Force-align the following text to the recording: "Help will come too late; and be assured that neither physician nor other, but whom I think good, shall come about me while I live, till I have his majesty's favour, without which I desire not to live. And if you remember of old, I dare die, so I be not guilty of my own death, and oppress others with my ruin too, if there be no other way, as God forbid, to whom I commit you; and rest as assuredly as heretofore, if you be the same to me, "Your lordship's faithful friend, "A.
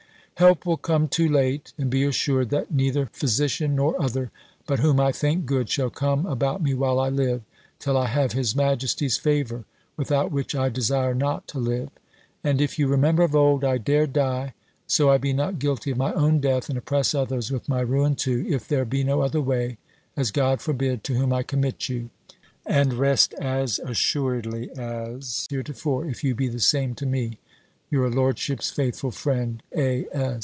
"Help 0.41 0.65
will 0.65 0.75
come 0.77 1.07
too 1.07 1.29
late; 1.29 1.71
and 1.77 1.87
be 1.91 2.03
assured 2.03 2.49
that 2.49 2.71
neither 2.71 3.05
physician 3.13 3.75
nor 3.75 4.01
other, 4.01 4.31
but 4.65 4.79
whom 4.79 4.99
I 4.99 5.11
think 5.11 5.45
good, 5.45 5.69
shall 5.69 5.91
come 5.91 6.25
about 6.25 6.63
me 6.63 6.73
while 6.73 6.99
I 6.99 7.09
live, 7.09 7.43
till 7.77 7.95
I 7.95 8.07
have 8.07 8.31
his 8.31 8.55
majesty's 8.55 9.17
favour, 9.17 9.65
without 9.97 10.31
which 10.31 10.55
I 10.55 10.69
desire 10.69 11.13
not 11.13 11.47
to 11.49 11.59
live. 11.59 11.89
And 12.43 12.59
if 12.59 12.79
you 12.79 12.87
remember 12.87 13.21
of 13.21 13.35
old, 13.35 13.63
I 13.63 13.77
dare 13.77 14.07
die, 14.07 14.55
so 14.87 15.11
I 15.11 15.19
be 15.19 15.31
not 15.31 15.59
guilty 15.59 15.91
of 15.91 15.99
my 15.99 16.11
own 16.13 16.39
death, 16.39 16.69
and 16.69 16.77
oppress 16.79 17.13
others 17.13 17.51
with 17.51 17.69
my 17.69 17.81
ruin 17.81 18.15
too, 18.15 18.43
if 18.49 18.67
there 18.67 18.83
be 18.83 19.03
no 19.03 19.21
other 19.21 19.41
way, 19.41 19.77
as 20.17 20.31
God 20.31 20.59
forbid, 20.59 21.03
to 21.03 21.13
whom 21.13 21.31
I 21.31 21.43
commit 21.43 21.87
you; 21.87 22.09
and 22.65 22.95
rest 22.95 23.35
as 23.35 23.77
assuredly 23.77 24.71
as 24.71 25.45
heretofore, 25.51 26.07
if 26.07 26.23
you 26.23 26.33
be 26.33 26.47
the 26.47 26.59
same 26.59 26.95
to 26.95 27.05
me, 27.05 27.37
"Your 27.93 28.09
lordship's 28.09 28.71
faithful 28.71 29.11
friend, 29.11 29.61
"A. 29.75 30.39